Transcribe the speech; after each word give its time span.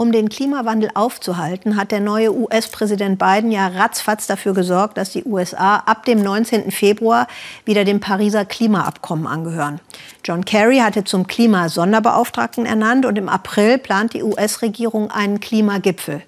Um 0.00 0.12
den 0.12 0.28
Klimawandel 0.28 0.90
aufzuhalten, 0.94 1.76
hat 1.76 1.90
der 1.90 1.98
neue 1.98 2.32
US-Präsident 2.32 3.18
Biden 3.18 3.50
ja 3.50 3.66
ratzfatz 3.66 4.28
dafür 4.28 4.54
gesorgt, 4.54 4.96
dass 4.96 5.10
die 5.10 5.24
USA 5.24 5.78
ab 5.78 6.04
dem 6.04 6.22
19. 6.22 6.70
Februar 6.70 7.26
wieder 7.64 7.84
dem 7.84 7.98
Pariser 7.98 8.44
Klimaabkommen 8.44 9.26
angehören. 9.26 9.80
John 10.24 10.44
Kerry 10.44 10.78
hatte 10.78 11.02
zum 11.02 11.26
Klimasonderbeauftragten 11.26 12.64
ernannt 12.64 13.06
und 13.06 13.18
im 13.18 13.28
April 13.28 13.76
plant 13.76 14.14
die 14.14 14.22
US-Regierung 14.22 15.10
einen 15.10 15.40
Klimagipfel. 15.40 16.22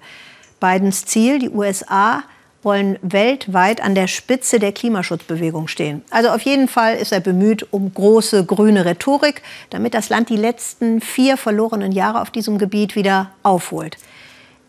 Bidens 0.59 1.05
Ziel, 1.05 1.39
die 1.39 1.49
USA 1.49 2.23
wollen 2.63 2.99
weltweit 3.01 3.81
an 3.81 3.95
der 3.95 4.07
Spitze 4.07 4.59
der 4.59 4.71
Klimaschutzbewegung 4.71 5.67
stehen. 5.67 6.03
Also 6.09 6.29
auf 6.29 6.41
jeden 6.41 6.67
Fall 6.67 6.95
ist 6.95 7.11
er 7.11 7.19
bemüht 7.19 7.67
um 7.71 7.93
große 7.93 8.45
grüne 8.45 8.85
Rhetorik, 8.85 9.41
damit 9.69 9.93
das 9.93 10.09
Land 10.09 10.29
die 10.29 10.37
letzten 10.37 11.01
vier 11.01 11.37
verlorenen 11.37 11.91
Jahre 11.91 12.21
auf 12.21 12.29
diesem 12.29 12.57
Gebiet 12.57 12.95
wieder 12.95 13.31
aufholt. 13.43 13.97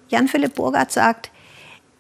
Jan-Philipp 0.09 0.55
Burgert 0.55 0.93
sagt, 0.93 1.31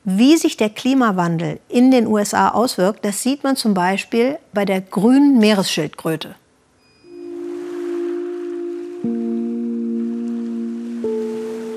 wie 0.04 0.36
sich 0.36 0.56
der 0.56 0.70
Klimawandel 0.70 1.60
in 1.68 1.90
den 1.90 2.06
USA 2.06 2.48
auswirkt, 2.48 3.04
das 3.04 3.22
sieht 3.22 3.44
man 3.44 3.56
zum 3.56 3.74
Beispiel 3.74 4.38
bei 4.52 4.64
der 4.64 4.80
grünen 4.80 5.38
Meeresschildkröte. 5.38 6.34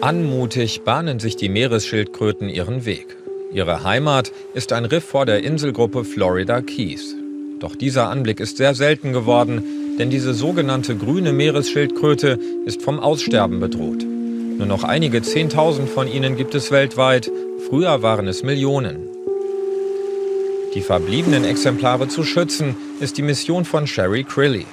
Anmutig 0.01 0.83
bahnen 0.83 1.19
sich 1.19 1.35
die 1.35 1.49
Meeresschildkröten 1.49 2.49
ihren 2.49 2.85
Weg. 2.85 3.24
Ihre 3.55 3.85
Heimat 3.85 4.33
ist 4.53 4.73
ein 4.73 4.83
Riff 4.83 5.05
vor 5.05 5.25
der 5.25 5.41
Inselgruppe 5.41 6.03
Florida 6.03 6.59
Keys. 6.59 7.15
Doch 7.61 7.73
dieser 7.73 8.09
Anblick 8.09 8.41
ist 8.41 8.57
sehr 8.57 8.75
selten 8.75 9.13
geworden, 9.13 9.95
denn 9.97 10.09
diese 10.09 10.33
sogenannte 10.33 10.97
grüne 10.97 11.31
Meeresschildkröte 11.31 12.37
ist 12.65 12.81
vom 12.81 12.99
Aussterben 12.99 13.61
bedroht. 13.61 14.03
Nur 14.03 14.67
noch 14.67 14.83
einige 14.83 15.21
Zehntausend 15.21 15.89
von 15.89 16.09
ihnen 16.09 16.35
gibt 16.35 16.53
es 16.53 16.69
weltweit, 16.69 17.31
früher 17.69 18.01
waren 18.01 18.27
es 18.27 18.43
Millionen. 18.43 19.07
Die 20.73 20.81
verbliebenen 20.81 21.45
Exemplare 21.45 22.09
zu 22.09 22.25
schützen, 22.25 22.75
ist 22.99 23.17
die 23.17 23.21
Mission 23.21 23.63
von 23.63 23.87
Sherry 23.87 24.25
Crilly. 24.25 24.65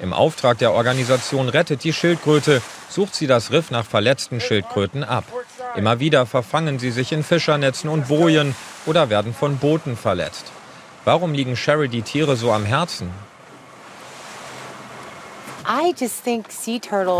Im 0.00 0.12
Auftrag 0.12 0.58
der 0.58 0.74
Organisation 0.74 1.48
Rettet 1.48 1.82
die 1.82 1.92
Schildkröte 1.92 2.62
sucht 2.88 3.16
sie 3.16 3.26
das 3.26 3.50
Riff 3.50 3.72
nach 3.72 3.84
verletzten 3.84 4.40
Schildkröten 4.40 5.02
ab. 5.02 5.24
Immer 5.78 6.00
wieder 6.00 6.26
verfangen 6.26 6.80
sie 6.80 6.90
sich 6.90 7.12
in 7.12 7.22
Fischernetzen 7.22 7.88
und 7.88 8.08
Bojen 8.08 8.56
oder 8.84 9.10
werden 9.10 9.32
von 9.32 9.58
Booten 9.58 9.96
verletzt. 9.96 10.46
Warum 11.04 11.32
liegen 11.32 11.54
Sherry 11.54 11.88
die 11.88 12.02
Tiere 12.02 12.34
so 12.34 12.50
am 12.50 12.64
Herzen? 12.64 13.10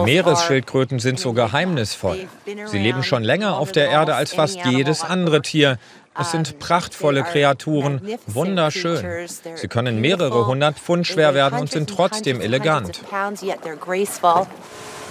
Meeresschildkröten 0.04 0.98
sind 0.98 1.20
so 1.20 1.32
geheimnisvoll. 1.34 2.26
Sie 2.66 2.78
leben 2.78 3.04
schon 3.04 3.22
länger 3.22 3.58
auf 3.58 3.70
der 3.70 3.90
Erde 3.90 4.16
als 4.16 4.34
fast 4.34 4.58
jedes 4.64 5.02
andere 5.04 5.40
Tier. 5.42 5.78
Es 6.18 6.32
sind 6.32 6.58
prachtvolle 6.58 7.22
Kreaturen, 7.22 8.00
wunderschön. 8.26 9.28
Sie 9.54 9.68
können 9.68 10.00
mehrere 10.00 10.46
hundert 10.48 10.80
Pfund 10.80 11.06
schwer 11.06 11.34
werden 11.34 11.60
und 11.60 11.70
sind 11.70 11.88
trotzdem 11.88 12.40
elegant. 12.40 13.02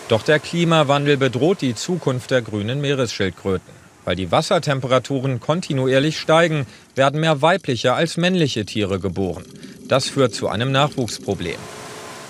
Doch 0.09 0.23
der 0.23 0.39
Klimawandel 0.39 1.17
bedroht 1.17 1.61
die 1.61 1.75
Zukunft 1.75 2.31
der 2.31 2.41
grünen 2.41 2.79
Meeresschildkröten. 2.79 3.75
Weil 4.05 4.15
die 4.15 4.31
Wassertemperaturen 4.31 5.41
kontinuierlich 5.41 6.17
steigen, 6.17 6.65
werden 6.95 7.19
mehr 7.19 7.41
weibliche 7.41 7.93
als 7.93 8.15
männliche 8.15 8.65
Tiere 8.65 8.99
geboren. 8.99 9.43
Das 9.89 10.07
führt 10.07 10.33
zu 10.33 10.47
einem 10.47 10.71
Nachwuchsproblem. 10.71 11.57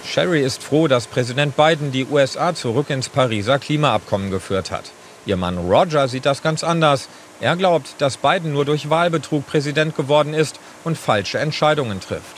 Sherry 0.03 0.41
ist 0.41 0.63
froh, 0.63 0.87
dass 0.87 1.05
Präsident 1.05 1.55
Biden 1.55 1.91
die 1.91 2.05
USA 2.05 2.55
zurück 2.55 2.89
ins 2.89 3.09
Pariser 3.09 3.59
Klimaabkommen 3.59 4.31
geführt 4.31 4.71
hat. 4.71 4.85
Ihr 5.27 5.37
Mann 5.37 5.57
Roger 5.57 6.07
sieht 6.07 6.25
das 6.25 6.41
ganz 6.41 6.63
anders. 6.63 7.09
Er 7.41 7.55
glaubt, 7.55 7.95
dass 7.99 8.17
Biden 8.17 8.53
nur 8.53 8.65
durch 8.65 8.89
Wahlbetrug 8.89 9.45
Präsident 9.45 9.95
geworden 9.95 10.33
ist 10.33 10.59
und 10.83 10.97
falsche 10.97 11.37
Entscheidungen 11.37 11.99
trifft. 11.99 12.37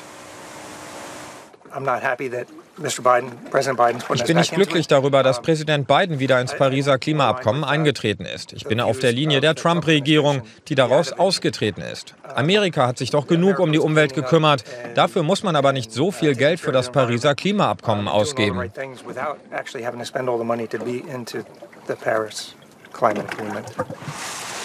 I'm 1.72 1.86
not 1.86 2.02
happy 2.02 2.30
that 2.30 2.48
ich 4.14 4.24
bin 4.24 4.38
nicht 4.38 4.54
glücklich 4.54 4.88
darüber, 4.88 5.24
dass 5.24 5.42
Präsident 5.42 5.88
Biden 5.88 6.20
wieder 6.20 6.40
ins 6.40 6.56
Pariser 6.56 6.98
Klimaabkommen 6.98 7.64
eingetreten 7.64 8.26
ist. 8.26 8.54
Ich 8.54 8.66
bin 8.66 8.80
auf 8.80 9.00
der 9.00 9.12
Linie 9.12 9.42
der 9.42 9.56
Trump-Regierung, 9.56 10.42
die 10.68 10.76
daraus 10.76 11.12
ausgetreten 11.12 11.82
ist. 11.82 12.16
Amerika 12.36 12.88
hat 12.88 12.98
sich 12.98 13.10
doch 13.10 13.28
genug 13.28 13.60
um 13.60 13.72
die 13.72 13.80
Umwelt 13.80 14.14
gekümmert. 14.14 14.64
Dafür 14.96 15.24
muss 15.24 15.44
man 15.44 15.56
aber 15.56 15.74
nicht 15.74 15.92
so 15.92 16.12
viel 16.12 16.36
Geld 16.36 16.60
für 16.60 16.72
das 16.72 16.92
Pariser 16.92 17.36
Klimaabkommen 17.36 18.08
ausgeben. 18.08 18.72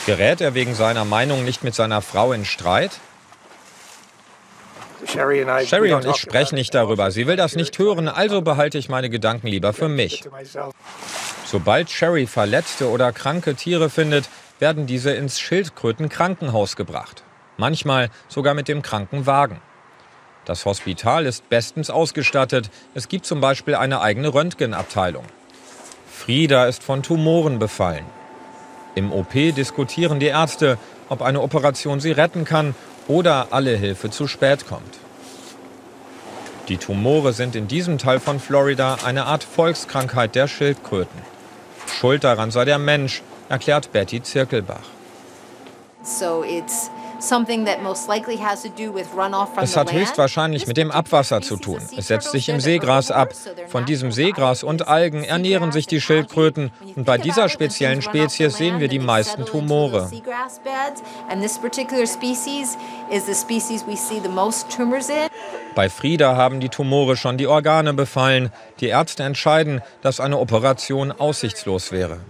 Gerät 0.07 0.41
er 0.41 0.55
wegen 0.55 0.75
seiner 0.75 1.05
Meinung 1.05 1.45
nicht 1.45 1.65
mit 1.65 1.75
seiner 1.75 2.03
Frau 2.03 2.33
in 2.33 2.45
Streit? 2.45 2.93
Sherry 5.07 5.93
und 5.93 6.05
ich 6.07 6.17
sprechen 6.17 6.55
nicht 6.57 6.75
darüber. 6.75 7.11
Sie 7.11 7.27
will 7.27 7.37
das 7.37 7.57
nicht 7.57 7.79
hören, 7.79 8.09
also 8.09 8.43
behalte 8.43 8.79
ich 8.79 8.89
meine 8.89 9.11
Gedanken 9.11 9.47
lieber 9.47 9.73
für 9.73 9.89
mich. 9.89 10.25
Sobald 11.45 11.91
Sherry 11.91 12.27
verletzte 12.27 12.89
oder 12.89 13.13
kranke 13.13 13.55
Tiere 13.55 13.91
findet, 13.91 14.29
werden 14.59 14.87
diese 14.87 15.13
ins 15.13 15.41
Schildkrötenkrankenhaus 15.41 16.77
gebracht. 16.77 17.23
Manchmal 17.57 18.11
sogar 18.29 18.55
mit 18.55 18.69
dem 18.69 18.83
Krankenwagen. 18.83 19.61
Das 20.45 20.65
Hospital 20.65 21.27
ist 21.27 21.49
bestens 21.49 21.91
ausgestattet. 21.91 22.71
Es 22.95 23.09
gibt 23.09 23.27
zum 23.27 23.41
Beispiel 23.41 23.75
eine 23.75 24.01
eigene 24.01 24.35
Röntgenabteilung. 24.35 25.25
Frieda 26.11 26.67
ist 26.67 26.83
von 26.83 27.03
Tumoren 27.03 27.59
befallen. 27.59 28.05
Im 28.95 29.13
OP 29.13 29.33
diskutieren 29.33 30.21
die 30.21 30.27
Ärzte, 30.27 30.79
ob 31.09 31.23
eine 31.23 31.41
Operation 31.41 32.01
sie 32.01 32.13
retten 32.13 32.45
kann 32.45 32.75
oder 33.09 33.49
alle 33.51 33.77
Hilfe 33.77 34.11
zu 34.11 34.27
spät 34.29 34.67
kommt. 34.67 34.99
Die 36.69 36.79
Tumore 36.79 37.33
sind 37.33 37.57
in 37.57 37.69
diesem 37.69 37.99
Teil 37.99 38.21
von 38.21 38.41
Florida 38.41 38.99
eine 39.05 39.27
Art 39.27 39.45
Volkskrankheit 39.45 40.35
der 40.35 40.49
Schildkröten. 40.49 41.21
Schuld 41.87 42.25
daran 42.25 42.51
sei 42.51 42.65
der 42.65 42.79
Mensch, 42.79 43.23
erklärt 43.49 43.93
Betty 43.93 44.23
Zirkelbach. 44.23 44.89
So 46.03 46.43
it's 46.43 46.91
es 49.57 49.77
hat 49.77 49.93
höchstwahrscheinlich 49.93 50.67
mit 50.67 50.77
dem 50.77 50.91
Abwasser 50.91 51.41
zu 51.41 51.57
tun. 51.57 51.81
Es 51.97 52.09
setzt 52.09 52.31
sich 52.31 52.49
im 52.49 52.61
Seegras 52.61 53.11
ab. 53.11 53.33
Von 53.69 53.87
diesem 53.87 54.13
Seegras 54.13 54.63
und 54.63 54.87
Algen 54.87 55.25
ernähren 55.25 55.73
sich 55.73 55.87
die 55.87 56.01
Schildkröten. 56.01 56.71
Und 56.97 57.05
bei 57.05 57.19
dieser 57.19 57.49
speziellen 57.49 58.03
Spezies 58.03 58.57
sehen 58.57 58.79
wir 58.81 58.89
die 58.89 58.99
meisten 58.99 59.47
Tumore. 59.47 60.11
Bei 65.75 65.89
Frieda 65.89 66.37
haben 66.37 66.61
die 66.61 66.69
Tumore 66.69 67.17
schon 67.17 67.39
die 67.39 67.47
Organe 67.47 67.95
befallen. 67.95 68.53
Die 68.81 68.89
Ärzte 68.89 69.23
entscheiden, 69.23 69.83
dass 70.03 70.21
eine 70.21 70.39
Operation 70.39 71.11
aussichtslos 71.11 71.91
wäre. 71.91 72.21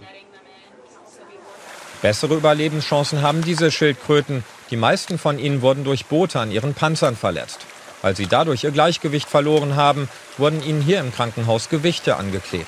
Bessere 2.01 2.35
Überlebenschancen 2.35 3.21
haben 3.21 3.43
diese 3.43 3.71
Schildkröten. 3.71 4.43
Die 4.71 4.77
meisten 4.77 5.17
von 5.17 5.37
ihnen 5.37 5.61
wurden 5.61 5.83
durch 5.83 6.05
Boote 6.05 6.39
an 6.39 6.51
ihren 6.51 6.73
Panzern 6.73 7.15
verletzt. 7.15 7.59
Weil 8.01 8.15
sie 8.15 8.27
dadurch 8.27 8.63
ihr 8.63 8.71
Gleichgewicht 8.71 9.29
verloren 9.29 9.75
haben, 9.75 10.09
wurden 10.37 10.63
ihnen 10.63 10.81
hier 10.81 10.99
im 10.99 11.13
Krankenhaus 11.13 11.69
Gewichte 11.69 12.17
angeklebt. 12.17 12.67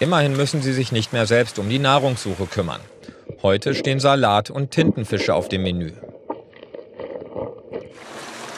Immerhin 0.00 0.36
müssen 0.36 0.62
sie 0.62 0.72
sich 0.72 0.92
nicht 0.92 1.12
mehr 1.12 1.26
selbst 1.26 1.58
um 1.58 1.68
die 1.68 1.78
Nahrungssuche 1.78 2.46
kümmern. 2.46 2.80
Heute 3.42 3.74
stehen 3.74 4.00
Salat 4.00 4.50
und 4.50 4.70
Tintenfische 4.70 5.34
auf 5.34 5.48
dem 5.48 5.62
Menü. 5.62 5.92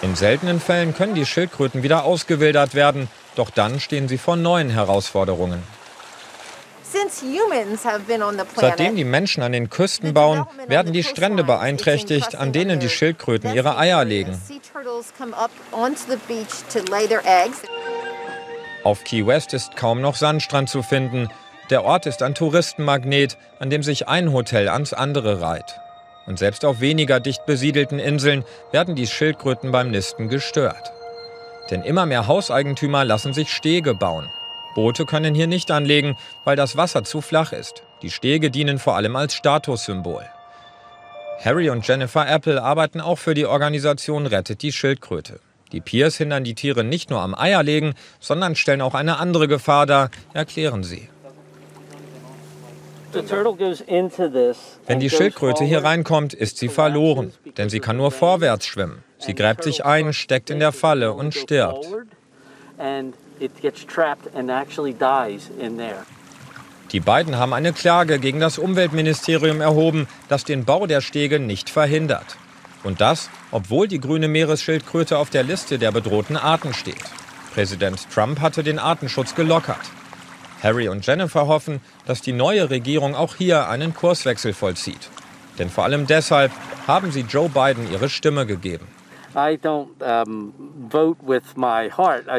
In 0.02 0.14
seltenen 0.14 0.60
Fällen 0.60 0.94
können 0.94 1.14
die 1.14 1.26
Schildkröten 1.26 1.82
wieder 1.82 2.04
ausgewildert 2.04 2.74
werden, 2.74 3.08
doch 3.34 3.50
dann 3.50 3.80
stehen 3.80 4.08
sie 4.08 4.18
vor 4.18 4.36
neuen 4.36 4.70
Herausforderungen. 4.70 5.62
Seitdem 8.56 8.96
die 8.96 9.04
Menschen 9.04 9.42
an 9.42 9.52
den 9.52 9.70
Küsten 9.70 10.14
bauen, 10.14 10.46
werden 10.66 10.92
die 10.92 11.02
Strände 11.02 11.44
beeinträchtigt, 11.44 12.34
an 12.34 12.52
denen 12.52 12.80
die 12.80 12.88
Schildkröten 12.88 13.54
ihre 13.54 13.76
Eier 13.76 14.04
legen. 14.04 14.40
Auf 18.84 19.04
Key 19.04 19.26
West 19.26 19.52
ist 19.54 19.76
kaum 19.76 20.00
noch 20.00 20.14
Sandstrand 20.14 20.68
zu 20.68 20.82
finden. 20.82 21.28
Der 21.70 21.84
Ort 21.84 22.06
ist 22.06 22.22
ein 22.22 22.34
Touristenmagnet, 22.34 23.36
an 23.58 23.70
dem 23.70 23.82
sich 23.82 24.06
ein 24.06 24.32
Hotel 24.32 24.68
ans 24.68 24.92
andere 24.92 25.40
reiht. 25.40 25.80
Und 26.26 26.38
selbst 26.38 26.64
auf 26.64 26.80
weniger 26.80 27.20
dicht 27.20 27.46
besiedelten 27.46 27.98
Inseln 27.98 28.44
werden 28.72 28.94
die 28.94 29.06
Schildkröten 29.06 29.72
beim 29.72 29.90
Nisten 29.90 30.28
gestört. 30.28 30.92
Denn 31.70 31.82
immer 31.82 32.06
mehr 32.06 32.26
Hauseigentümer 32.26 33.04
lassen 33.04 33.32
sich 33.32 33.52
Stege 33.52 33.94
bauen. 33.94 34.30
Boote 34.76 35.06
können 35.06 35.34
hier 35.34 35.46
nicht 35.46 35.70
anlegen, 35.70 36.18
weil 36.44 36.54
das 36.54 36.76
Wasser 36.76 37.02
zu 37.02 37.22
flach 37.22 37.52
ist. 37.52 37.82
Die 38.02 38.10
Stege 38.10 38.50
dienen 38.50 38.78
vor 38.78 38.94
allem 38.94 39.16
als 39.16 39.32
Statussymbol. 39.32 40.26
Harry 41.42 41.70
und 41.70 41.88
Jennifer 41.88 42.28
Apple 42.28 42.62
arbeiten 42.62 43.00
auch 43.00 43.16
für 43.16 43.32
die 43.32 43.46
Organisation 43.46 44.26
Rettet 44.26 44.60
die 44.60 44.72
Schildkröte. 44.72 45.40
Die 45.72 45.80
Piers 45.80 46.18
hindern 46.18 46.44
die 46.44 46.54
Tiere 46.54 46.84
nicht 46.84 47.08
nur 47.08 47.22
am 47.22 47.34
Eierlegen, 47.34 47.94
sondern 48.20 48.54
stellen 48.54 48.82
auch 48.82 48.92
eine 48.92 49.18
andere 49.18 49.48
Gefahr 49.48 49.86
dar, 49.86 50.10
erklären 50.34 50.84
sie. 50.84 51.08
Wenn 54.86 55.00
die 55.00 55.10
Schildkröte 55.10 55.64
hier 55.64 55.84
reinkommt, 55.84 56.34
ist 56.34 56.58
sie 56.58 56.68
verloren, 56.68 57.32
denn 57.56 57.70
sie 57.70 57.80
kann 57.80 57.96
nur 57.96 58.10
vorwärts 58.10 58.66
schwimmen. 58.66 59.02
Sie 59.16 59.34
gräbt 59.34 59.64
sich 59.64 59.86
ein, 59.86 60.12
steckt 60.12 60.50
in 60.50 60.60
der 60.60 60.72
Falle 60.72 61.14
und 61.14 61.32
stirbt. 61.32 61.88
Die 66.92 67.00
beiden 67.00 67.36
haben 67.36 67.52
eine 67.52 67.72
Klage 67.72 68.18
gegen 68.18 68.40
das 68.40 68.58
Umweltministerium 68.58 69.60
erhoben, 69.60 70.06
das 70.28 70.44
den 70.44 70.64
Bau 70.64 70.86
der 70.86 71.00
Stege 71.00 71.40
nicht 71.40 71.68
verhindert. 71.68 72.36
Und 72.84 73.00
das, 73.00 73.28
obwohl 73.50 73.88
die 73.88 74.00
grüne 74.00 74.28
Meeresschildkröte 74.28 75.18
auf 75.18 75.30
der 75.30 75.42
Liste 75.42 75.78
der 75.78 75.90
bedrohten 75.90 76.36
Arten 76.36 76.72
steht. 76.72 77.02
Präsident 77.52 78.06
Trump 78.12 78.40
hatte 78.40 78.62
den 78.62 78.78
Artenschutz 78.78 79.34
gelockert. 79.34 79.80
Harry 80.62 80.88
und 80.88 81.06
Jennifer 81.06 81.46
hoffen, 81.46 81.80
dass 82.06 82.22
die 82.22 82.32
neue 82.32 82.70
Regierung 82.70 83.14
auch 83.14 83.34
hier 83.34 83.68
einen 83.68 83.94
Kurswechsel 83.94 84.52
vollzieht. 84.52 85.10
Denn 85.58 85.70
vor 85.70 85.84
allem 85.84 86.06
deshalb 86.06 86.52
haben 86.86 87.10
sie 87.12 87.22
Joe 87.22 87.48
Biden 87.48 87.90
ihre 87.90 88.08
Stimme 88.08 88.46
gegeben. 88.46 88.86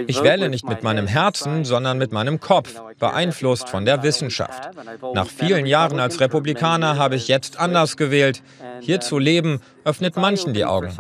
Ich 0.07 0.23
wähle 0.23 0.49
nicht 0.49 0.67
mit 0.67 0.81
meinem 0.81 1.05
Herzen, 1.05 1.63
sondern 1.63 1.99
mit 1.99 2.11
meinem 2.11 2.39
Kopf, 2.39 2.81
beeinflusst 2.99 3.69
von 3.69 3.85
der 3.85 4.01
Wissenschaft. 4.01 4.71
Nach 5.13 5.27
vielen 5.27 5.67
Jahren 5.67 5.99
als 5.99 6.19
Republikaner 6.19 6.97
habe 6.97 7.15
ich 7.15 7.27
jetzt 7.27 7.59
anders 7.59 7.97
gewählt. 7.97 8.41
Hier 8.79 8.99
zu 8.99 9.19
leben 9.19 9.61
öffnet 9.83 10.17
manchen 10.17 10.55
die 10.55 10.65
Augen. 10.65 10.91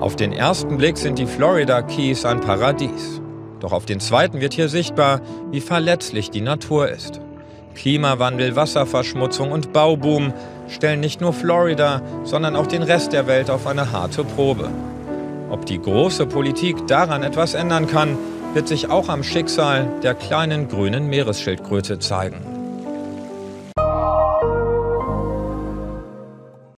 Auf 0.00 0.16
den 0.16 0.32
ersten 0.32 0.76
Blick 0.76 0.98
sind 0.98 1.18
die 1.18 1.26
Florida 1.26 1.80
Keys 1.80 2.26
ein 2.26 2.40
Paradies. 2.40 3.22
Doch 3.60 3.72
auf 3.72 3.86
den 3.86 4.00
zweiten 4.00 4.42
wird 4.42 4.52
hier 4.52 4.68
sichtbar, 4.68 5.22
wie 5.50 5.60
verletzlich 5.60 6.30
die 6.30 6.40
Natur 6.42 6.90
ist. 6.90 7.20
Klimawandel, 7.74 8.56
Wasserverschmutzung 8.56 9.52
und 9.52 9.72
Bauboom 9.72 10.34
stellen 10.70 11.00
nicht 11.00 11.20
nur 11.20 11.32
Florida, 11.32 12.02
sondern 12.24 12.56
auch 12.56 12.66
den 12.66 12.82
Rest 12.82 13.12
der 13.12 13.26
Welt 13.26 13.50
auf 13.50 13.66
eine 13.66 13.92
harte 13.92 14.24
Probe. 14.24 14.70
Ob 15.50 15.66
die 15.66 15.80
große 15.80 16.26
Politik 16.26 16.86
daran 16.86 17.22
etwas 17.22 17.54
ändern 17.54 17.86
kann, 17.86 18.16
wird 18.54 18.68
sich 18.68 18.88
auch 18.88 19.08
am 19.08 19.22
Schicksal 19.22 19.88
der 20.02 20.14
kleinen 20.14 20.68
grünen 20.68 21.06
Meeresschildkröte 21.08 21.98
zeigen. 21.98 22.49